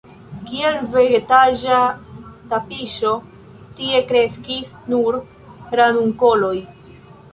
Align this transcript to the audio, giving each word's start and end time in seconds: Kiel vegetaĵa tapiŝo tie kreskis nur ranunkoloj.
Kiel 0.45 0.77
vegetaĵa 0.93 1.81
tapiŝo 2.53 3.11
tie 3.81 4.01
kreskis 4.13 4.73
nur 4.95 5.19
ranunkoloj. 5.83 6.57